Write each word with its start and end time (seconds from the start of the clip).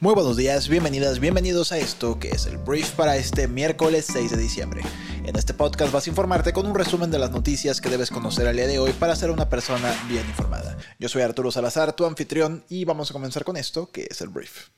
Muy 0.00 0.14
buenos 0.14 0.36
días, 0.36 0.68
bienvenidas, 0.68 1.18
bienvenidos 1.18 1.72
a 1.72 1.78
esto 1.78 2.20
que 2.20 2.28
es 2.28 2.46
el 2.46 2.56
brief 2.56 2.92
para 2.92 3.16
este 3.16 3.48
miércoles 3.48 4.06
6 4.12 4.30
de 4.30 4.36
diciembre. 4.36 4.82
En 5.24 5.34
este 5.34 5.54
podcast 5.54 5.92
vas 5.92 6.06
a 6.06 6.10
informarte 6.10 6.52
con 6.52 6.66
un 6.66 6.74
resumen 6.76 7.10
de 7.10 7.18
las 7.18 7.32
noticias 7.32 7.80
que 7.80 7.88
debes 7.88 8.12
conocer 8.12 8.46
al 8.46 8.54
día 8.54 8.68
de 8.68 8.78
hoy 8.78 8.92
para 8.92 9.16
ser 9.16 9.32
una 9.32 9.48
persona 9.48 9.92
bien 10.08 10.24
informada. 10.28 10.76
Yo 11.00 11.08
soy 11.08 11.22
Arturo 11.22 11.50
Salazar, 11.50 11.94
tu 11.94 12.06
anfitrión, 12.06 12.62
y 12.68 12.84
vamos 12.84 13.10
a 13.10 13.12
comenzar 13.12 13.42
con 13.42 13.56
esto 13.56 13.90
que 13.90 14.06
es 14.08 14.20
el 14.20 14.28
brief. 14.28 14.68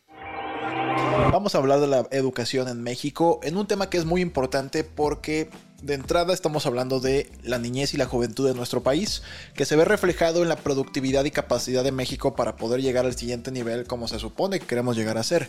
Vamos 1.31 1.55
a 1.55 1.59
hablar 1.59 1.81
de 1.81 1.87
la 1.87 2.09
educación 2.13 2.69
en 2.69 2.83
México 2.83 3.41
en 3.43 3.59
un 3.59 3.67
tema 3.67 3.91
que 3.91 3.99
es 3.99 4.07
muy 4.07 4.23
importante 4.23 4.85
porque 4.85 5.51
de 5.83 5.95
entrada 5.95 6.35
estamos 6.35 6.67
hablando 6.67 7.01
de 7.01 7.31
la 7.43 7.59
niñez 7.59 7.95
y 7.95 7.97
la 7.97 8.07
juventud 8.07 8.47
de 8.47 8.55
nuestro 8.55 8.83
país, 8.83 9.23
que 9.55 9.65
se 9.65 9.77
ve 9.77 9.85
reflejado 9.85 10.43
en 10.43 10.49
la 10.49 10.57
productividad 10.57 11.25
y 11.25 11.31
capacidad 11.31 11.85
de 11.85 11.93
México 11.93 12.37
para 12.37 12.57
poder 12.57 12.83
llegar 12.83 13.07
al 13.07 13.17
siguiente 13.17 13.51
nivel 13.51 13.87
como 13.87 14.09
se 14.09 14.19
supone 14.19 14.61
que 14.61 14.67
queremos 14.67 14.97
llegar 14.97 15.19
a 15.19 15.23
ser. 15.23 15.49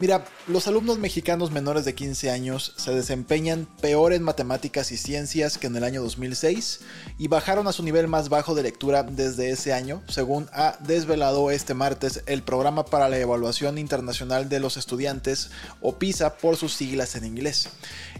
Mira, 0.00 0.24
los 0.46 0.68
alumnos 0.68 1.00
mexicanos 1.00 1.50
menores 1.50 1.84
de 1.84 1.96
15 1.96 2.30
años 2.30 2.72
se 2.76 2.92
desempeñan 2.92 3.66
peor 3.80 4.12
en 4.12 4.22
matemáticas 4.22 4.92
y 4.92 4.96
ciencias 4.96 5.58
que 5.58 5.66
en 5.66 5.74
el 5.74 5.82
año 5.82 6.00
2006 6.02 6.82
y 7.18 7.26
bajaron 7.26 7.66
a 7.66 7.72
su 7.72 7.82
nivel 7.82 8.06
más 8.06 8.28
bajo 8.28 8.54
de 8.54 8.62
lectura 8.62 9.02
desde 9.02 9.50
ese 9.50 9.72
año, 9.72 10.04
según 10.06 10.48
ha 10.52 10.78
desvelado 10.78 11.50
este 11.50 11.74
martes 11.74 12.22
el 12.26 12.44
Programa 12.44 12.84
para 12.84 13.08
la 13.08 13.18
Evaluación 13.18 13.76
Internacional 13.76 14.48
de 14.48 14.60
los 14.60 14.76
Estudiantes, 14.76 15.50
o 15.80 15.98
PISA 15.98 16.36
por 16.36 16.56
sus 16.56 16.74
siglas 16.74 17.16
en 17.16 17.24
inglés. 17.24 17.68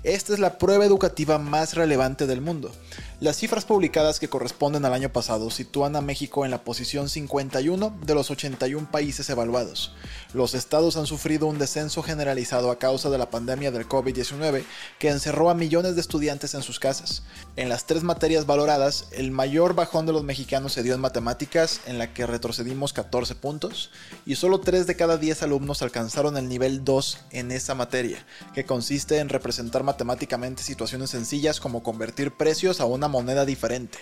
Esta 0.03 0.33
es 0.33 0.41
la 0.41 0.59
prueba 0.59 0.85
educativa 0.85 1.38
más 1.39 1.75
relevante 1.75 2.27
del 2.27 2.41
mundo. 2.41 2.73
Las 3.21 3.37
cifras 3.37 3.65
publicadas 3.65 4.21
que 4.21 4.29
corresponden 4.29 4.85
al 4.85 4.93
año 4.93 5.09
pasado 5.09 5.51
sitúan 5.51 5.97
a 5.97 6.01
México 6.01 6.45
en 6.45 6.53
la 6.53 6.63
posición 6.63 7.09
51 7.09 7.99
de 8.07 8.15
los 8.15 8.31
81 8.31 8.93
países 8.93 9.29
evaluados. 9.29 9.93
Los 10.35 10.55
estados 10.55 10.97
han 10.97 11.07
sufrido 11.07 11.49
un 11.49 11.59
descenso 11.59 12.05
generalizado 12.05 12.71
a 12.71 12.79
causa 12.79 13.11
de 13.11 13.19
la 13.19 13.29
pandemia 13.29 13.73
del 13.73 13.89
COVID-19 13.89 14.63
que 15.01 15.09
encerró 15.09 15.51
a 15.51 15.55
millones 15.55 15.97
de 15.97 16.01
estudiantes 16.01 16.55
en 16.55 16.63
sus 16.63 16.79
casas. 16.79 17.25
En 17.57 17.69
las 17.69 17.87
tres 17.87 18.05
materias 18.05 18.47
valoradas, 18.47 19.09
el 19.11 19.33
mayor 19.33 19.75
bajón 19.75 20.07
de 20.07 20.13
los 20.13 20.23
mexicanos 20.23 20.75
se 20.75 20.85
dio 20.85 20.95
en 20.95 21.01
matemáticas, 21.01 21.81
en 21.87 21.99
la 21.99 22.15
que 22.15 22.25
retrocedimos 22.25 22.93
14 22.93 23.35
puntos, 23.35 23.91
y 24.27 24.37
solo 24.37 24.61
3 24.61 24.87
de 24.87 24.95
cada 24.95 25.17
10 25.17 25.43
alumnos 25.43 25.83
alcanzaron 25.83 26.37
el 26.37 26.49
nivel 26.49 26.85
2 26.85 27.19
en 27.33 27.51
esa 27.51 27.75
materia, 27.75 28.25
que 28.55 28.65
consiste 28.65 29.19
en 29.19 29.29
representar 29.29 29.83
matemáticamente 29.83 30.63
situaciones 30.63 31.11
sencillas 31.11 31.59
como 31.59 31.83
convertir 31.83 32.31
precios 32.31 32.81
a 32.81 32.85
una 32.85 33.08
moneda 33.09 33.45
diferente. 33.45 33.99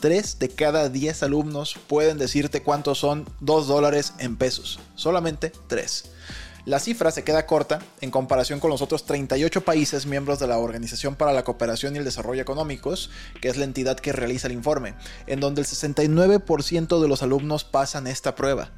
3 0.00 0.38
de 0.38 0.48
cada 0.48 0.88
10 0.88 1.22
alumnos 1.22 1.76
pueden 1.86 2.18
decirte 2.18 2.62
cuántos 2.62 2.98
son 2.98 3.28
2 3.40 3.68
dólares 3.68 4.14
en 4.18 4.36
pesos. 4.36 4.80
Solamente 4.94 5.52
3. 5.68 6.10
La 6.64 6.78
cifra 6.78 7.10
se 7.10 7.24
queda 7.24 7.46
corta 7.46 7.80
en 8.00 8.12
comparación 8.12 8.60
con 8.60 8.70
los 8.70 8.82
otros 8.82 9.04
38 9.04 9.64
países 9.64 10.06
miembros 10.06 10.38
de 10.38 10.46
la 10.46 10.58
Organización 10.58 11.16
para 11.16 11.32
la 11.32 11.42
Cooperación 11.42 11.94
y 11.94 11.98
el 11.98 12.04
Desarrollo 12.04 12.40
Económicos, 12.40 13.10
que 13.40 13.48
es 13.48 13.56
la 13.56 13.64
entidad 13.64 13.98
que 13.98 14.12
realiza 14.12 14.46
el 14.46 14.52
informe, 14.52 14.94
en 15.26 15.40
donde 15.40 15.60
el 15.60 15.66
69% 15.66 17.00
de 17.00 17.08
los 17.08 17.22
alumnos 17.24 17.64
pasan 17.64 18.06
esta 18.06 18.36
prueba. 18.36 18.70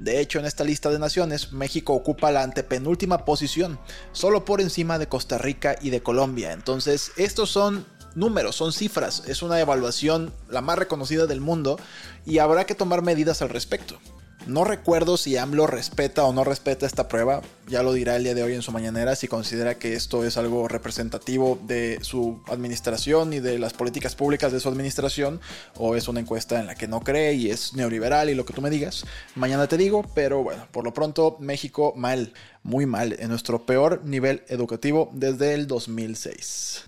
De 0.00 0.20
hecho, 0.20 0.38
en 0.40 0.46
esta 0.46 0.64
lista 0.64 0.90
de 0.90 0.98
naciones, 0.98 1.52
México 1.52 1.92
ocupa 1.92 2.30
la 2.32 2.42
antepenúltima 2.42 3.24
posición, 3.24 3.78
solo 4.12 4.44
por 4.44 4.60
encima 4.60 4.98
de 4.98 5.08
Costa 5.08 5.38
Rica 5.38 5.76
y 5.80 5.90
de 5.90 6.02
Colombia. 6.02 6.52
Entonces, 6.52 7.12
estos 7.16 7.50
son 7.50 7.84
números, 8.18 8.56
son 8.56 8.72
cifras, 8.72 9.22
es 9.26 9.42
una 9.42 9.60
evaluación 9.60 10.32
la 10.48 10.60
más 10.60 10.78
reconocida 10.78 11.26
del 11.26 11.40
mundo 11.40 11.78
y 12.26 12.38
habrá 12.38 12.66
que 12.66 12.74
tomar 12.74 13.02
medidas 13.02 13.42
al 13.42 13.48
respecto. 13.48 13.98
No 14.46 14.64
recuerdo 14.64 15.18
si 15.18 15.36
AMLO 15.36 15.66
respeta 15.66 16.24
o 16.24 16.32
no 16.32 16.42
respeta 16.42 16.86
esta 16.86 17.06
prueba, 17.06 17.42
ya 17.66 17.82
lo 17.82 17.92
dirá 17.92 18.16
el 18.16 18.24
día 18.24 18.34
de 18.34 18.42
hoy 18.42 18.54
en 18.54 18.62
su 18.62 18.72
mañanera 18.72 19.14
si 19.14 19.28
considera 19.28 19.78
que 19.78 19.92
esto 19.92 20.24
es 20.24 20.38
algo 20.38 20.68
representativo 20.68 21.58
de 21.66 21.98
su 22.00 22.42
administración 22.46 23.34
y 23.34 23.40
de 23.40 23.58
las 23.58 23.74
políticas 23.74 24.16
públicas 24.16 24.50
de 24.50 24.60
su 24.60 24.70
administración 24.70 25.40
o 25.76 25.96
es 25.96 26.08
una 26.08 26.20
encuesta 26.20 26.58
en 26.60 26.66
la 26.66 26.76
que 26.76 26.88
no 26.88 27.00
cree 27.00 27.34
y 27.34 27.50
es 27.50 27.74
neoliberal 27.74 28.30
y 28.30 28.34
lo 28.34 28.46
que 28.46 28.54
tú 28.54 28.62
me 28.62 28.70
digas. 28.70 29.04
Mañana 29.34 29.66
te 29.66 29.76
digo, 29.76 30.02
pero 30.14 30.42
bueno, 30.42 30.66
por 30.72 30.82
lo 30.82 30.94
pronto 30.94 31.36
México 31.40 31.92
mal, 31.94 32.32
muy 32.62 32.86
mal, 32.86 33.16
en 33.18 33.28
nuestro 33.28 33.66
peor 33.66 34.02
nivel 34.06 34.44
educativo 34.48 35.10
desde 35.12 35.52
el 35.52 35.66
2006. 35.66 36.87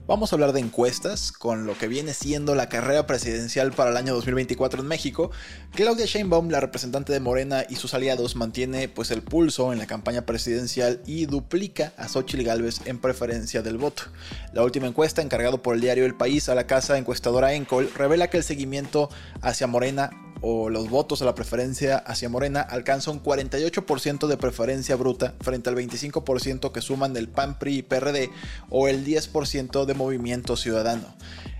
Vamos 0.11 0.33
a 0.33 0.35
hablar 0.35 0.51
de 0.51 0.59
encuestas 0.59 1.31
con 1.31 1.65
lo 1.65 1.77
que 1.77 1.87
viene 1.87 2.13
siendo 2.13 2.53
la 2.53 2.67
carrera 2.67 3.07
presidencial 3.07 3.71
para 3.71 3.91
el 3.91 3.95
año 3.95 4.13
2024 4.13 4.81
en 4.81 4.87
México. 4.89 5.31
Claudia 5.73 6.05
Sheinbaum, 6.05 6.49
la 6.49 6.59
representante 6.59 7.13
de 7.13 7.21
Morena 7.21 7.63
y 7.69 7.77
sus 7.77 7.93
aliados, 7.93 8.35
mantiene 8.35 8.89
pues 8.89 9.09
el 9.11 9.21
pulso 9.21 9.71
en 9.71 9.79
la 9.79 9.87
campaña 9.87 10.25
presidencial 10.25 10.99
y 11.05 11.27
duplica 11.27 11.93
a 11.95 12.09
Xochitl 12.09 12.43
Gálvez 12.43 12.81
en 12.87 12.99
preferencia 12.99 13.61
del 13.61 13.77
voto. 13.77 14.03
La 14.51 14.65
última 14.65 14.87
encuesta, 14.87 15.21
encargado 15.21 15.61
por 15.61 15.75
el 15.75 15.81
diario 15.81 16.05
El 16.05 16.15
País 16.15 16.49
a 16.49 16.55
la 16.55 16.67
casa 16.67 16.97
encuestadora 16.97 17.53
Encol, 17.53 17.89
revela 17.95 18.29
que 18.29 18.35
el 18.35 18.43
seguimiento 18.43 19.09
hacia 19.41 19.67
Morena 19.67 20.09
o 20.41 20.69
los 20.69 20.89
votos 20.89 21.21
a 21.21 21.25
la 21.25 21.35
preferencia 21.35 21.97
hacia 21.97 22.29
Morena 22.29 22.61
alcanza 22.61 23.11
un 23.11 23.23
48% 23.23 24.27
de 24.27 24.37
preferencia 24.37 24.95
bruta 24.95 25.35
frente 25.39 25.69
al 25.69 25.75
25% 25.75 26.71
que 26.71 26.81
suman 26.81 27.13
del 27.13 27.29
PAN, 27.29 27.59
PRI 27.59 27.77
y 27.77 27.81
PRD 27.83 28.31
o 28.69 28.87
el 28.87 29.05
10% 29.05 29.85
de 29.85 29.93
Movimiento 30.01 30.57
Ciudadano. 30.57 31.05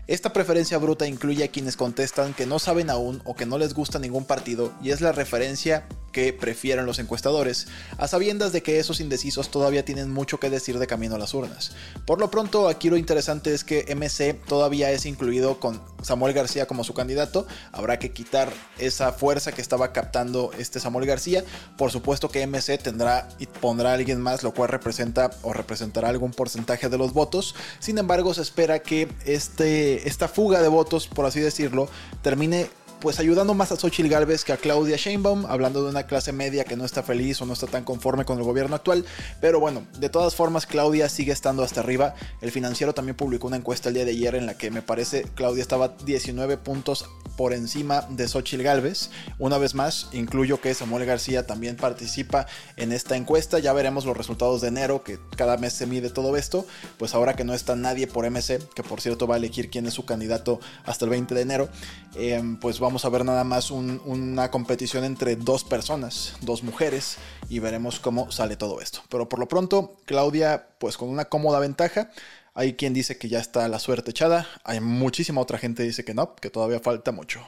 Esta 0.07 0.33
preferencia 0.33 0.79
bruta 0.79 1.07
incluye 1.07 1.43
a 1.43 1.47
quienes 1.49 1.77
contestan 1.77 2.33
que 2.33 2.47
no 2.47 2.57
saben 2.57 2.89
aún 2.89 3.21
o 3.23 3.35
que 3.35 3.45
no 3.45 3.59
les 3.59 3.75
gusta 3.75 3.99
ningún 3.99 4.25
partido 4.25 4.73
y 4.81 4.89
es 4.89 4.99
la 4.99 5.11
referencia 5.11 5.87
que 6.11 6.33
prefieren 6.33 6.85
los 6.85 6.99
encuestadores, 6.99 7.67
a 7.97 8.07
sabiendas 8.07 8.51
de 8.51 8.61
que 8.61 8.79
esos 8.79 8.99
indecisos 8.99 9.49
todavía 9.49 9.85
tienen 9.85 10.11
mucho 10.11 10.39
que 10.39 10.49
decir 10.49 10.79
de 10.79 10.87
camino 10.87 11.15
a 11.15 11.19
las 11.19 11.33
urnas. 11.33 11.71
Por 12.05 12.19
lo 12.19 12.29
pronto, 12.29 12.67
aquí 12.67 12.89
lo 12.89 12.97
interesante 12.97 13.53
es 13.53 13.63
que 13.63 13.85
MC 13.95 14.33
todavía 14.45 14.91
es 14.91 15.05
incluido 15.05 15.59
con 15.59 15.81
Samuel 16.01 16.33
García 16.33 16.65
como 16.65 16.83
su 16.83 16.93
candidato. 16.93 17.47
Habrá 17.71 17.99
que 17.99 18.11
quitar 18.11 18.51
esa 18.77 19.11
fuerza 19.11 19.51
que 19.51 19.61
estaba 19.61 19.91
captando 19.93 20.51
este 20.57 20.79
Samuel 20.79 21.05
García. 21.05 21.43
Por 21.77 21.91
supuesto 21.91 22.29
que 22.29 22.45
MC 22.45 22.77
tendrá 22.77 23.27
y 23.39 23.47
pondrá 23.47 23.91
a 23.91 23.93
alguien 23.93 24.21
más, 24.21 24.43
lo 24.43 24.53
cual 24.53 24.69
representa 24.69 25.31
o 25.43 25.53
representará 25.53 26.09
algún 26.09 26.31
porcentaje 26.31 26.89
de 26.89 26.97
los 26.97 27.13
votos. 27.13 27.55
Sin 27.79 27.97
embargo, 27.97 28.33
se 28.33 28.41
espera 28.41 28.79
que 28.79 29.09
este, 29.25 30.07
esta 30.07 30.27
fuga 30.27 30.61
de 30.61 30.67
votos, 30.67 31.07
por 31.07 31.25
así 31.25 31.39
decirlo, 31.39 31.89
termine 32.21 32.69
pues 33.01 33.19
ayudando 33.19 33.55
más 33.55 33.71
a 33.71 33.75
Xochitl 33.75 34.09
Galvez 34.09 34.45
que 34.45 34.53
a 34.53 34.57
Claudia 34.57 34.95
Sheinbaum, 34.95 35.47
hablando 35.47 35.83
de 35.83 35.89
una 35.89 36.03
clase 36.03 36.31
media 36.31 36.63
que 36.63 36.77
no 36.77 36.85
está 36.85 37.01
feliz 37.01 37.41
o 37.41 37.45
no 37.47 37.53
está 37.53 37.65
tan 37.65 37.83
conforme 37.83 38.25
con 38.25 38.37
el 38.37 38.43
gobierno 38.43 38.75
actual. 38.75 39.05
Pero 39.41 39.59
bueno, 39.59 39.87
de 39.99 40.09
todas 40.09 40.35
formas, 40.35 40.67
Claudia 40.67 41.09
sigue 41.09 41.31
estando 41.31 41.63
hasta 41.63 41.81
arriba. 41.81 42.13
El 42.41 42.51
financiero 42.51 42.93
también 42.93 43.17
publicó 43.17 43.47
una 43.47 43.57
encuesta 43.57 43.89
el 43.89 43.95
día 43.95 44.05
de 44.05 44.11
ayer 44.11 44.35
en 44.35 44.45
la 44.45 44.53
que 44.53 44.69
me 44.69 44.83
parece 44.83 45.23
Claudia 45.35 45.63
estaba 45.63 45.89
19 46.05 46.57
puntos 46.57 47.09
por 47.35 47.53
encima 47.53 48.05
de 48.09 48.27
Xochitl 48.27 48.61
Galvez. 48.61 49.09
Una 49.39 49.57
vez 49.57 49.73
más, 49.73 50.09
incluyo 50.11 50.61
que 50.61 50.73
Samuel 50.75 51.05
García 51.05 51.47
también 51.47 51.77
participa 51.77 52.45
en 52.77 52.91
esta 52.91 53.15
encuesta. 53.17 53.57
Ya 53.57 53.73
veremos 53.73 54.05
los 54.05 54.15
resultados 54.15 54.61
de 54.61 54.67
enero, 54.67 55.03
que 55.03 55.17
cada 55.35 55.57
mes 55.57 55.73
se 55.73 55.87
mide 55.87 56.11
todo 56.11 56.37
esto. 56.37 56.67
Pues 56.99 57.15
ahora 57.15 57.33
que 57.33 57.43
no 57.43 57.55
está 57.55 57.75
nadie 57.75 58.05
por 58.05 58.29
MC, 58.29 58.59
que 58.75 58.83
por 58.83 59.01
cierto 59.01 59.25
va 59.25 59.35
a 59.35 59.37
elegir 59.39 59.71
quién 59.71 59.87
es 59.87 59.95
su 59.95 60.05
candidato 60.05 60.59
hasta 60.85 61.05
el 61.05 61.11
20 61.11 61.33
de 61.33 61.41
enero, 61.41 61.69
em, 62.15 62.57
pues 62.57 62.79
vamos 62.79 62.90
vamos 62.91 63.05
a 63.05 63.09
ver 63.09 63.23
nada 63.23 63.45
más 63.45 63.71
una 63.71 64.51
competición 64.51 65.05
entre 65.05 65.37
dos 65.37 65.63
personas, 65.63 66.33
dos 66.41 66.61
mujeres, 66.61 67.15
y 67.47 67.59
veremos 67.59 68.01
cómo 68.01 68.33
sale 68.33 68.57
todo 68.57 68.81
esto. 68.81 68.99
Pero 69.07 69.29
por 69.29 69.39
lo 69.39 69.47
pronto, 69.47 69.95
Claudia, 70.03 70.67
pues 70.77 70.97
con 70.97 71.07
una 71.07 71.23
cómoda 71.23 71.61
ventaja. 71.61 72.11
Hay 72.53 72.73
quien 72.73 72.93
dice 72.93 73.17
que 73.17 73.29
ya 73.29 73.39
está 73.39 73.65
la 73.69 73.79
suerte 73.79 74.11
echada, 74.11 74.45
hay 74.65 74.81
muchísima 74.81 75.39
otra 75.39 75.57
gente 75.57 75.83
que 75.83 75.87
dice 75.87 76.03
que 76.03 76.13
no, 76.13 76.35
que 76.35 76.49
todavía 76.49 76.81
falta 76.81 77.13
mucho. 77.13 77.47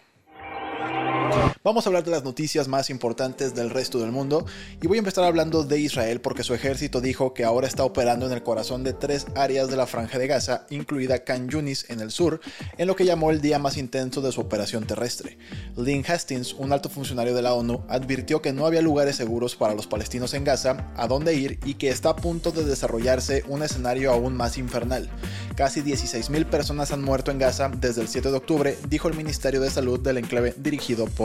Vamos 1.64 1.86
a 1.86 1.90
hablar 1.90 2.04
de 2.04 2.12
las 2.12 2.24
noticias 2.24 2.68
más 2.68 2.90
importantes 2.90 3.56
del 3.56 3.70
resto 3.70 3.98
del 4.00 4.12
mundo 4.12 4.46
y 4.82 4.88
voy 4.88 4.98
a 4.98 5.00
empezar 5.00 5.24
hablando 5.24 5.64
de 5.64 5.80
Israel 5.80 6.20
porque 6.20 6.44
su 6.44 6.54
ejército 6.54 7.00
dijo 7.00 7.34
que 7.34 7.46
ahora 7.46 7.68
está 7.68 7.86
operando 7.86 8.26
en 8.26 8.34
el 8.34 8.44
corazón 8.44 8.84
de 8.84 8.92
tres 8.92 9.28
áreas 9.36 9.70
de 9.70 9.78
la 9.78 9.88
franja 9.88 10.20
de 10.20 10.28
Gaza, 10.28 10.66
incluida 10.70 11.24
Khan 11.24 11.50
Yunis 11.50 11.90
en 11.90 12.02
el 12.02 12.12
sur, 12.12 12.42
en 12.78 12.88
lo 12.88 12.96
que 12.96 13.06
llamó 13.06 13.32
el 13.32 13.42
día 13.42 13.60
más 13.60 13.78
intenso 13.78 14.22
de 14.22 14.32
su 14.32 14.42
operación 14.42 14.86
terrestre. 14.86 15.38
Lynn 15.78 16.04
Hastings, 16.06 16.54
un 16.54 16.74
alto 16.74 16.90
funcionario 16.90 17.34
de 17.34 17.42
la 17.42 17.54
ONU, 17.54 17.84
advirtió 17.88 18.42
que 18.42 18.52
no 18.52 18.66
había 18.66 18.82
lugares 18.82 19.16
seguros 19.16 19.56
para 19.56 19.74
los 19.74 19.88
palestinos 19.88 20.34
en 20.34 20.44
Gaza, 20.44 20.92
a 20.98 21.08
dónde 21.08 21.34
ir 21.34 21.60
y 21.66 21.76
que 21.76 21.90
está 21.90 22.10
a 22.10 22.16
punto 22.18 22.52
de 22.52 22.66
desarrollarse 22.66 23.46
un 23.48 23.64
escenario 23.64 24.12
aún 24.12 24.36
más 24.36 24.58
infernal. 24.58 25.10
Casi 25.56 25.82
16.000 25.82 26.46
personas 26.46 26.92
han 26.92 27.02
muerto 27.02 27.32
en 27.32 27.40
Gaza 27.40 27.70
desde 27.70 28.02
el 28.02 28.10
7 28.10 28.32
de 28.32 28.38
octubre, 28.38 28.78
dijo 28.90 29.08
el 29.08 29.16
Ministerio 29.16 29.62
de 29.62 29.70
Salud 29.70 30.00
del 30.00 30.18
enclave 30.18 30.54
dirigido 30.58 31.06
por 31.06 31.23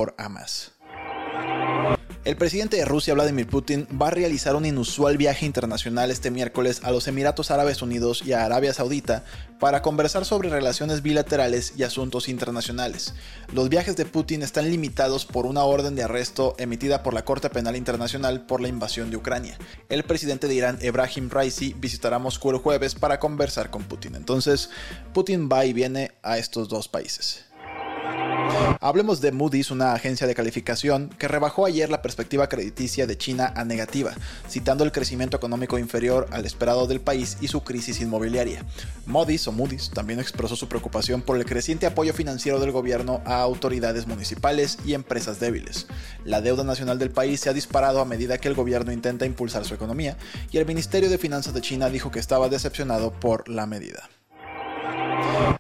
El 2.29 2.37
presidente 2.37 2.77
de 2.77 2.85
Rusia, 2.85 3.15
Vladimir 3.15 3.47
Putin, 3.47 3.89
va 3.91 4.09
a 4.09 4.11
realizar 4.11 4.55
un 4.55 4.67
inusual 4.67 5.17
viaje 5.17 5.47
internacional 5.47 6.11
este 6.11 6.31
miércoles 6.31 6.83
a 6.85 6.91
los 6.91 7.09
Emiratos 7.09 7.51
Árabes 7.51 7.81
Unidos 7.81 8.23
y 8.23 8.33
a 8.33 8.45
Arabia 8.45 8.75
Saudita 8.75 9.25
para 9.59 9.81
conversar 9.81 10.27
sobre 10.27 10.51
relaciones 10.51 11.01
bilaterales 11.01 11.73
y 11.79 11.85
asuntos 11.85 12.29
internacionales. 12.29 13.15
Los 13.55 13.71
viajes 13.71 13.97
de 13.97 14.05
Putin 14.05 14.43
están 14.43 14.71
limitados 14.71 15.25
por 15.25 15.47
una 15.47 15.65
orden 15.65 15.95
de 15.95 16.03
arresto 16.03 16.55
emitida 16.59 17.03
por 17.03 17.15
la 17.15 17.25
Corte 17.25 17.49
Penal 17.49 17.77
Internacional 17.77 18.45
por 18.45 18.61
la 18.61 18.69
invasión 18.69 19.11
de 19.11 19.17
Ucrania. 19.17 19.57
El 19.89 20.05
presidente 20.05 20.49
de 20.49 20.55
Irán, 20.55 20.79
Ebrahim 20.83 21.31
Raisi, 21.31 21.75
visitará 21.79 22.19
Moscú 22.19 22.51
el 22.51 22.59
jueves 22.59 22.95
para 22.95 23.19
conversar 23.21 23.71
con 23.71 23.85
Putin. 23.85 24.17
Entonces, 24.17 24.69
Putin 25.15 25.49
va 25.51 25.65
y 25.65 25.73
viene 25.73 26.13
a 26.23 26.37
estos 26.37 26.69
dos 26.69 26.89
países. 26.89 27.48
Hablemos 28.81 29.21
de 29.21 29.33
Moody's, 29.33 29.71
una 29.71 29.93
agencia 29.93 30.27
de 30.27 30.35
calificación 30.35 31.11
que 31.19 31.29
rebajó 31.29 31.67
ayer 31.67 31.91
la 31.91 32.01
perspectiva 32.01 32.49
crediticia 32.49 33.07
de 33.07 33.19
China 33.19 33.53
a 33.57 33.65
negativa, 33.65 34.13
citando 34.49 34.85
el 34.85 34.93
crecimiento 34.93 35.37
económico 35.37 35.79
inferior 35.79 36.27
al 36.31 36.47
esperado 36.47 36.87
del 36.87 37.01
país 37.01 37.39
y 37.41 37.49
su 37.49 37.63
crisis 37.65 38.01
inmobiliaria. 38.01 38.65
Moody's 39.07 39.49
o 39.49 39.53
Moody's 39.53 39.91
también 39.91 40.21
expresó 40.21 40.57
su 40.57 40.69
preocupación 40.69 41.23
por 41.23 41.37
el 41.37 41.45
creciente 41.45 41.87
apoyo 41.87 42.15
financiero 42.15 42.61
del 42.61 42.73
gobierno 42.73 43.21
a 43.25 43.41
autoridades 43.41 44.07
municipales 44.07 44.79
y 44.85 44.95
empresas 44.95 45.41
débiles. 45.41 45.87
La 46.25 46.41
deuda 46.41 46.65
nacional 46.65 46.99
del 46.99 47.11
país 47.11 47.41
se 47.41 47.51
ha 47.51 47.55
disparado 47.55 48.01
a 48.01 48.05
medida 48.05 48.39
que 48.39 48.49
el 48.49 48.55
gobierno 48.55 48.93
intenta 48.93 49.27
impulsar 49.27 49.65
su 49.65 49.75
economía 49.75 50.17
y 50.51 50.59
el 50.59 50.67
Ministerio 50.67 51.11
de 51.11 51.19
Finanzas 51.19 51.55
de 51.55 51.61
China 51.61 51.91
dijo 51.91 52.11
que 52.11 52.21
estaba 52.21 52.49
decepcionado 52.49 53.13
por 53.13 53.49
la 53.49 53.67
medida. 53.67 54.09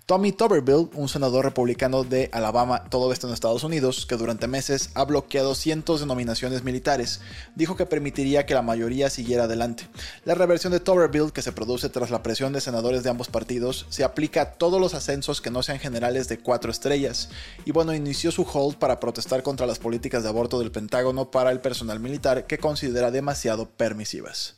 Tommy 0.08 0.32
Tuberville, 0.32 0.88
un 0.94 1.06
senador 1.06 1.44
republicano 1.44 2.02
de 2.02 2.30
Alabama, 2.32 2.84
todo 2.88 3.12
esto 3.12 3.26
en 3.26 3.34
Estados 3.34 3.62
Unidos, 3.62 4.06
que 4.06 4.16
durante 4.16 4.46
meses 4.46 4.88
ha 4.94 5.04
bloqueado 5.04 5.54
cientos 5.54 6.00
de 6.00 6.06
nominaciones 6.06 6.64
militares, 6.64 7.20
dijo 7.56 7.76
que 7.76 7.84
permitiría 7.84 8.46
que 8.46 8.54
la 8.54 8.62
mayoría 8.62 9.10
siguiera 9.10 9.44
adelante. 9.44 9.86
La 10.24 10.34
reversión 10.34 10.72
de 10.72 10.80
Tuberville, 10.80 11.30
que 11.30 11.42
se 11.42 11.52
produce 11.52 11.90
tras 11.90 12.08
la 12.08 12.22
presión 12.22 12.54
de 12.54 12.62
senadores 12.62 13.02
de 13.02 13.10
ambos 13.10 13.28
partidos, 13.28 13.84
se 13.90 14.02
aplica 14.02 14.40
a 14.40 14.52
todos 14.52 14.80
los 14.80 14.94
ascensos 14.94 15.42
que 15.42 15.50
no 15.50 15.62
sean 15.62 15.78
generales 15.78 16.26
de 16.26 16.38
cuatro 16.38 16.70
estrellas, 16.70 17.28
y 17.66 17.72
bueno, 17.72 17.94
inició 17.94 18.32
su 18.32 18.46
hold 18.50 18.78
para 18.78 19.00
protestar 19.00 19.42
contra 19.42 19.66
las 19.66 19.78
políticas 19.78 20.22
de 20.22 20.30
aborto 20.30 20.58
del 20.58 20.72
Pentágono 20.72 21.30
para 21.30 21.50
el 21.50 21.60
personal 21.60 22.00
militar 22.00 22.46
que 22.46 22.56
considera 22.56 23.10
demasiado 23.10 23.68
permisivas. 23.68 24.54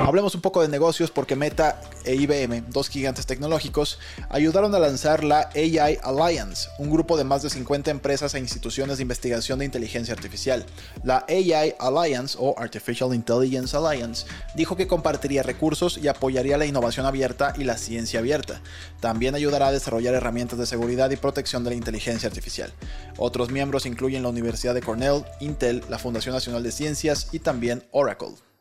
Hablemos 0.00 0.34
un 0.34 0.40
poco 0.40 0.62
de 0.62 0.68
negocios 0.68 1.10
porque 1.10 1.36
Meta 1.36 1.80
e 2.04 2.14
IBM, 2.14 2.64
dos 2.70 2.88
gigantes 2.88 3.26
tecnológicos, 3.26 3.98
ayudaron 4.30 4.74
a 4.74 4.78
lanzar 4.78 5.22
la 5.22 5.50
AI 5.54 5.98
Alliance, 6.02 6.68
un 6.78 6.90
grupo 6.90 7.16
de 7.16 7.24
más 7.24 7.42
de 7.42 7.50
50 7.50 7.90
empresas 7.90 8.34
e 8.34 8.38
instituciones 8.38 8.96
de 8.96 9.02
investigación 9.02 9.58
de 9.58 9.66
inteligencia 9.66 10.14
artificial. 10.14 10.66
La 11.04 11.24
AI 11.28 11.74
Alliance 11.78 12.36
o 12.40 12.58
Artificial 12.58 13.14
Intelligence 13.14 13.76
Alliance 13.76 14.26
dijo 14.54 14.76
que 14.76 14.86
compartiría 14.88 15.42
recursos 15.42 15.98
y 15.98 16.08
apoyaría 16.08 16.58
la 16.58 16.66
innovación 16.66 17.06
abierta 17.06 17.52
y 17.56 17.64
la 17.64 17.76
ciencia 17.76 18.20
abierta. 18.20 18.60
También 19.00 19.34
ayudará 19.34 19.68
a 19.68 19.72
desarrollar 19.72 20.14
herramientas 20.14 20.58
de 20.58 20.66
seguridad 20.66 21.10
y 21.10 21.16
protección 21.16 21.64
de 21.64 21.70
la 21.70 21.76
inteligencia 21.76 22.28
artificial. 22.28 22.72
Otros 23.18 23.50
miembros 23.50 23.86
incluyen 23.86 24.22
la 24.22 24.30
Universidad 24.30 24.74
de 24.74 24.82
Cornell, 24.82 25.24
Intel, 25.40 25.84
la 25.88 25.98
Fundación 25.98 26.34
Nacional 26.34 26.62
de 26.62 26.72
Ciencias 26.72 27.28
y 27.32 27.38
también 27.38 27.84
Oracle. 27.92 28.51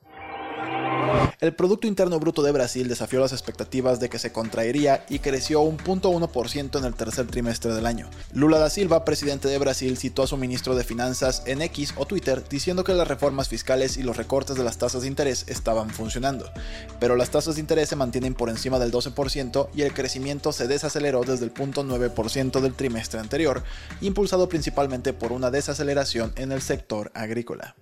El 1.41 1.55
Producto 1.55 1.87
Interno 1.87 2.19
Bruto 2.19 2.43
de 2.43 2.51
Brasil 2.51 2.87
desafió 2.87 3.19
las 3.19 3.31
expectativas 3.31 3.99
de 3.99 4.09
que 4.09 4.19
se 4.19 4.31
contraería 4.31 5.05
y 5.09 5.19
creció 5.19 5.61
un 5.61 5.79
0.1% 5.79 6.77
en 6.77 6.85
el 6.85 6.93
tercer 6.93 7.25
trimestre 7.25 7.73
del 7.73 7.87
año. 7.87 8.09
Lula 8.31 8.59
da 8.59 8.69
Silva, 8.69 9.05
presidente 9.05 9.47
de 9.47 9.57
Brasil, 9.57 9.97
citó 9.97 10.21
a 10.21 10.27
su 10.27 10.37
ministro 10.37 10.75
de 10.75 10.83
Finanzas 10.83 11.41
en 11.47 11.63
X 11.63 11.95
o 11.97 12.05
Twitter 12.05 12.43
diciendo 12.47 12.83
que 12.83 12.93
las 12.93 13.07
reformas 13.07 13.49
fiscales 13.49 13.97
y 13.97 14.03
los 14.03 14.17
recortes 14.17 14.55
de 14.55 14.63
las 14.63 14.77
tasas 14.77 15.01
de 15.01 15.07
interés 15.07 15.45
estaban 15.47 15.89
funcionando. 15.89 16.49
Pero 16.99 17.15
las 17.15 17.31
tasas 17.31 17.55
de 17.55 17.61
interés 17.61 17.89
se 17.89 17.95
mantienen 17.95 18.35
por 18.35 18.49
encima 18.49 18.77
del 18.77 18.91
12% 18.91 19.69
y 19.73 19.81
el 19.81 19.93
crecimiento 19.93 20.51
se 20.51 20.67
desaceleró 20.67 21.21
desde 21.21 21.45
el 21.45 21.53
0.9% 21.53 22.61
del 22.61 22.75
trimestre 22.75 23.19
anterior, 23.19 23.63
impulsado 24.01 24.47
principalmente 24.47 25.13
por 25.13 25.31
una 25.31 25.49
desaceleración 25.49 26.33
en 26.35 26.51
el 26.51 26.61
sector 26.61 27.11
agrícola. 27.15 27.75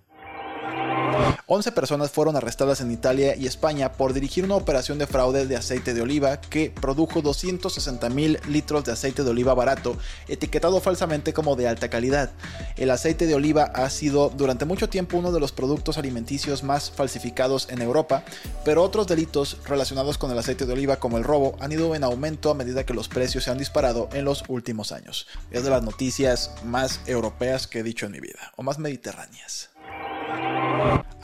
11 1.52 1.72
personas 1.72 2.12
fueron 2.12 2.36
arrestadas 2.36 2.80
en 2.80 2.92
Italia 2.92 3.36
y 3.36 3.48
España 3.48 3.94
por 3.94 4.14
dirigir 4.14 4.44
una 4.44 4.56
operación 4.56 5.00
de 5.00 5.08
fraude 5.08 5.48
de 5.48 5.56
aceite 5.56 5.94
de 5.94 6.02
oliva 6.02 6.40
que 6.42 6.70
produjo 6.70 7.24
260 7.24 8.08
mil 8.10 8.40
litros 8.48 8.84
de 8.84 8.92
aceite 8.92 9.24
de 9.24 9.30
oliva 9.32 9.56
barato, 9.56 9.98
etiquetado 10.28 10.80
falsamente 10.80 11.34
como 11.34 11.56
de 11.56 11.68
alta 11.68 11.90
calidad. 11.90 12.30
El 12.78 12.92
aceite 12.92 13.26
de 13.26 13.34
oliva 13.34 13.64
ha 13.64 13.90
sido 13.90 14.30
durante 14.30 14.66
mucho 14.66 14.90
tiempo 14.90 15.18
uno 15.18 15.32
de 15.32 15.40
los 15.40 15.52
productos 15.52 15.98
alimenticios 15.98 16.64
más 16.64 16.92
falsificados 16.92 17.68
en 17.72 17.82
Europa, 17.82 18.24
pero 18.64 18.84
otros 18.84 19.08
delitos 19.08 19.58
relacionados 19.66 20.18
con 20.20 20.30
el 20.30 20.38
aceite 20.38 20.66
de 20.66 20.74
oliva 20.74 20.98
como 20.98 21.18
el 21.18 21.24
robo 21.24 21.58
han 21.60 21.72
ido 21.72 21.96
en 21.96 22.04
aumento 22.04 22.52
a 22.52 22.56
medida 22.56 22.86
que 22.86 22.94
los 22.94 23.08
precios 23.08 23.44
se 23.44 23.52
han 23.52 23.58
disparado 23.58 24.08
en 24.14 24.24
los 24.24 24.44
últimos 24.48 24.92
años. 24.92 25.28
Es 25.50 25.64
de 25.64 25.70
las 25.72 25.82
noticias 25.82 26.52
más 26.64 27.02
europeas 27.08 27.66
que 27.66 27.80
he 27.80 27.84
dicho 27.84 28.06
en 28.06 28.12
mi 28.12 28.20
vida, 28.20 28.52
o 28.56 28.62
más 28.62 28.78
mediterráneas. 28.78 29.70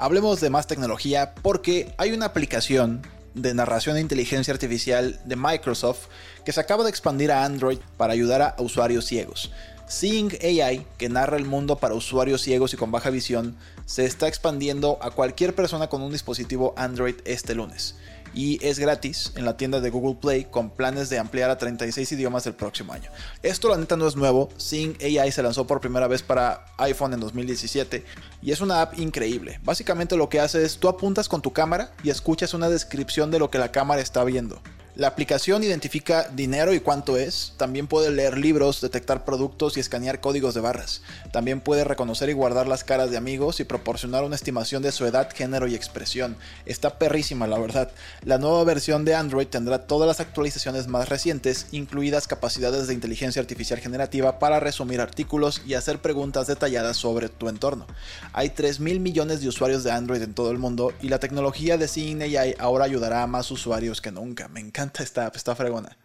Hablemos 0.06 0.40
de 0.40 0.52
más 0.52 0.68
tecnología 0.68 1.34
porque 1.42 1.92
hay 1.98 2.12
una 2.12 2.28
aplicación 2.28 3.02
de 3.34 3.56
narración 3.56 3.96
de 3.96 4.02
inteligencia 4.02 4.54
artificial 4.54 5.20
de 5.26 5.36
Microsoft 5.36 6.10
que 6.46 6.52
se 6.52 6.60
acaba 6.60 6.84
de 6.84 6.92
expandir 6.92 7.32
a 7.32 7.44
Android 7.44 7.80
para 7.98 8.14
ayudar 8.14 8.44
a 8.44 8.56
usuarios 8.60 9.06
ciegos. 9.06 9.52
Seeing 9.88 10.30
AI, 10.44 10.86
que 11.00 11.10
narra 11.10 11.38
el 11.38 11.46
mundo 11.46 11.78
para 11.78 11.96
usuarios 11.96 12.44
ciegos 12.44 12.72
y 12.72 12.78
con 12.78 12.92
baja 12.92 13.10
visión, 13.10 13.58
se 13.88 14.06
está 14.06 14.28
expandiendo 14.28 15.00
a 15.02 15.10
cualquier 15.10 15.56
persona 15.56 15.88
con 15.88 16.04
un 16.04 16.12
dispositivo 16.12 16.76
Android 16.78 17.16
este 17.26 17.56
lunes 17.56 17.96
y 18.36 18.64
es 18.64 18.78
gratis 18.78 19.32
en 19.36 19.46
la 19.46 19.58
tienda 19.58 19.80
de 19.80 19.90
Google 19.90 20.18
Play 20.22 20.46
con 20.46 20.70
planes 20.70 21.10
de 21.10 21.18
ampliar 21.18 21.50
a 21.50 21.58
36 21.58 22.12
idiomas 22.12 22.46
el 22.46 22.54
próximo 22.54 22.94
año. 22.94 23.10
Esto 23.42 23.70
la 23.70 23.78
neta 23.78 23.96
no 23.96 24.08
es 24.08 24.16
nuevo, 24.16 24.50
Sing 24.58 24.96
AI 25.02 25.32
se 25.32 25.42
lanzó 25.42 25.66
por 25.66 25.80
primera 25.80 26.08
vez 26.08 26.22
para 26.22 26.66
iPhone 26.78 27.14
en 27.14 27.22
2017 27.22 28.06
y 28.42 28.52
es 28.52 28.62
una 28.62 28.82
app 28.82 29.00
increíble. 29.00 29.60
Básicamente 29.64 30.18
lo 30.18 30.30
que 30.30 30.42
hace 30.42 30.64
es 30.64 30.78
tú 30.78 30.90
apuntas 30.90 31.30
con 31.30 31.42
tu 31.42 31.54
cámara 31.54 31.94
y 32.04 32.10
escuchas 32.10 32.54
una 32.54 32.70
descripción 32.70 33.32
de 33.32 33.40
lo 33.40 33.50
que 33.50 33.58
la 33.58 33.72
cámara 33.72 34.02
está 34.02 34.24
viendo. 34.24 34.62
La 34.96 35.08
aplicación 35.08 35.62
identifica 35.62 36.30
dinero 36.30 36.74
y 36.74 36.80
cuánto 36.80 37.18
es. 37.18 37.52
También 37.58 37.86
puede 37.86 38.12
leer 38.12 38.38
libros, 38.38 38.80
detectar 38.80 39.26
productos 39.26 39.76
y 39.76 39.82
escanear 39.82 40.22
códigos 40.22 40.54
de 40.54 40.62
barras. 40.62 41.02
También 41.34 41.60
puede 41.60 41.84
reconocer 41.84 42.30
y 42.30 42.34
guardar 42.34 42.66
las 42.70 42.86
caras 42.86 43.12
de 43.12 43.18
amigos 43.18 43.60
y 43.60 43.66
proporcionar 43.66 44.24
una 44.24 44.38
estimación 44.38 44.82
de 44.84 44.94
su 44.94 45.06
edad, 45.06 45.30
género 45.36 45.68
y 45.68 45.76
expresión. 45.76 46.38
Está 46.66 46.98
perrísima, 46.98 47.46
la 47.46 47.60
verdad. 47.60 47.92
La 48.24 48.38
nueva 48.38 48.64
versión 48.64 49.04
de 49.04 49.16
Android 49.16 49.48
tendrá 49.48 49.80
todas 49.86 50.08
las 50.08 50.22
actualizaciones 50.22 50.88
más 50.88 51.10
recientes, 51.10 51.68
incluidas 51.74 52.26
capacidades 52.26 52.88
de 52.88 52.94
inteligencia 52.94 53.42
artificial 53.42 53.80
generativa 53.80 54.40
para 54.40 54.62
resumir 54.62 55.02
artículos 55.02 55.62
y 55.66 55.74
hacer 55.74 56.00
preguntas 56.00 56.48
detalladas 56.48 56.96
sobre 56.96 57.28
tu 57.28 57.50
entorno. 57.50 57.86
Hay 58.32 58.52
3 58.52 58.80
mil 58.80 59.02
millones 59.02 59.42
de 59.42 59.50
usuarios 59.50 59.84
de 59.84 59.92
Android 59.92 60.22
en 60.22 60.34
todo 60.34 60.52
el 60.52 60.58
mundo 60.58 60.94
y 61.02 61.10
la 61.10 61.20
tecnología 61.20 61.78
de 61.78 61.90
Seeing 61.90 62.22
AI 62.22 62.56
ahora 62.60 62.86
ayudará 62.86 63.24
a 63.24 63.28
más 63.28 63.52
usuarios 63.52 64.00
que 64.00 64.14
nunca. 64.14 64.48
Me 64.48 64.62
encanta 64.62 64.85
está 64.94 65.56
fregona. 65.56 65.98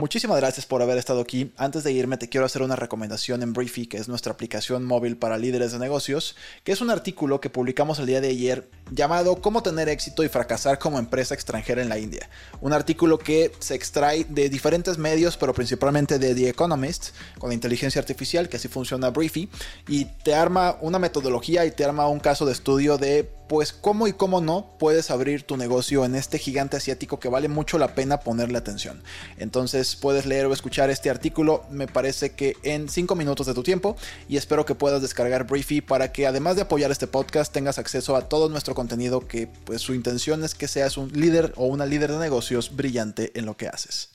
Muchísimas 0.00 0.38
gracias 0.38 0.66
por 0.66 0.82
haber 0.82 0.98
estado 0.98 1.20
aquí. 1.20 1.52
Antes 1.56 1.84
de 1.84 1.92
irme 1.92 2.16
te 2.16 2.28
quiero 2.28 2.46
hacer 2.46 2.62
una 2.62 2.76
recomendación 2.76 3.42
en 3.42 3.52
Briefy, 3.52 3.86
que 3.86 3.96
es 3.96 4.08
nuestra 4.08 4.32
aplicación 4.32 4.84
móvil 4.84 5.16
para 5.16 5.38
líderes 5.38 5.72
de 5.72 5.78
negocios, 5.78 6.36
que 6.64 6.72
es 6.72 6.80
un 6.80 6.90
artículo 6.90 7.40
que 7.40 7.50
publicamos 7.50 7.98
el 7.98 8.06
día 8.06 8.20
de 8.20 8.28
ayer 8.28 8.68
llamado 8.90 9.40
Cómo 9.40 9.62
tener 9.62 9.88
éxito 9.88 10.24
y 10.24 10.28
fracasar 10.28 10.78
como 10.78 10.98
empresa 10.98 11.34
extranjera 11.34 11.80
en 11.80 11.88
la 11.88 11.98
India. 11.98 12.28
Un 12.60 12.72
artículo 12.72 13.18
que 13.18 13.52
se 13.60 13.74
extrae 13.74 14.24
de 14.24 14.48
diferentes 14.48 14.98
medios, 14.98 15.36
pero 15.36 15.54
principalmente 15.54 16.18
de 16.18 16.34
The 16.34 16.48
Economist, 16.48 17.10
con 17.38 17.52
inteligencia 17.52 18.00
artificial, 18.00 18.48
que 18.48 18.56
así 18.56 18.68
funciona 18.68 19.10
Briefy, 19.10 19.48
y 19.88 20.06
te 20.06 20.34
arma 20.34 20.76
una 20.80 20.98
metodología 20.98 21.64
y 21.66 21.70
te 21.70 21.84
arma 21.84 22.08
un 22.08 22.20
caso 22.20 22.46
de 22.46 22.52
estudio 22.52 22.98
de 22.98 23.30
pues 23.48 23.72
cómo 23.72 24.06
y 24.06 24.12
cómo 24.12 24.40
no 24.40 24.74
puedes 24.78 25.10
abrir 25.10 25.42
tu 25.42 25.56
negocio 25.56 26.04
en 26.04 26.14
este 26.14 26.38
gigante 26.38 26.76
asiático 26.76 27.20
que 27.20 27.28
vale 27.28 27.48
mucho 27.48 27.78
la 27.78 27.94
pena 27.94 28.20
ponerle 28.20 28.58
atención. 28.58 29.02
Entonces 29.36 29.96
puedes 29.96 30.26
leer 30.26 30.46
o 30.46 30.52
escuchar 30.52 30.90
este 30.90 31.10
artículo, 31.10 31.64
me 31.70 31.86
parece 31.86 32.32
que 32.32 32.56
en 32.62 32.88
5 32.88 33.14
minutos 33.14 33.46
de 33.46 33.54
tu 33.54 33.62
tiempo 33.62 33.96
y 34.28 34.36
espero 34.36 34.64
que 34.64 34.74
puedas 34.74 35.02
descargar 35.02 35.46
Briefy 35.46 35.80
para 35.80 36.12
que 36.12 36.26
además 36.26 36.56
de 36.56 36.62
apoyar 36.62 36.90
este 36.90 37.06
podcast 37.06 37.52
tengas 37.52 37.78
acceso 37.78 38.16
a 38.16 38.28
todo 38.28 38.48
nuestro 38.48 38.74
contenido 38.74 39.26
que 39.26 39.48
pues 39.64 39.82
su 39.82 39.94
intención 39.94 40.44
es 40.44 40.54
que 40.54 40.68
seas 40.68 40.96
un 40.96 41.10
líder 41.12 41.52
o 41.56 41.66
una 41.66 41.86
líder 41.86 42.12
de 42.12 42.18
negocios 42.18 42.74
brillante 42.74 43.32
en 43.34 43.46
lo 43.46 43.56
que 43.56 43.68
haces. 43.68 44.10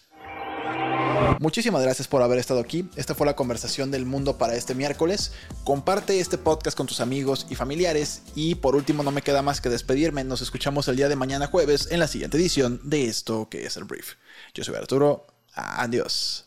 Muchísimas 1.39 1.81
gracias 1.81 2.09
por 2.09 2.21
haber 2.21 2.37
estado 2.37 2.59
aquí. 2.59 2.89
Esta 2.97 3.15
fue 3.15 3.25
la 3.25 3.37
conversación 3.37 3.91
del 3.91 4.05
mundo 4.05 4.37
para 4.37 4.55
este 4.55 4.75
miércoles. 4.75 5.31
Comparte 5.63 6.19
este 6.19 6.37
podcast 6.37 6.75
con 6.75 6.85
tus 6.85 6.99
amigos 6.99 7.47
y 7.49 7.55
familiares. 7.55 8.23
Y 8.35 8.55
por 8.55 8.75
último, 8.75 9.03
no 9.03 9.11
me 9.11 9.21
queda 9.21 9.41
más 9.41 9.61
que 9.61 9.69
despedirme. 9.69 10.25
Nos 10.25 10.41
escuchamos 10.41 10.89
el 10.89 10.97
día 10.97 11.07
de 11.07 11.15
mañana 11.15 11.47
jueves 11.47 11.87
en 11.91 11.99
la 11.99 12.09
siguiente 12.09 12.35
edición 12.35 12.81
de 12.83 13.05
esto 13.05 13.47
que 13.49 13.65
es 13.65 13.77
el 13.77 13.85
brief. 13.85 14.15
Yo 14.53 14.65
soy 14.65 14.75
Arturo. 14.75 15.27
Adiós. 15.53 16.45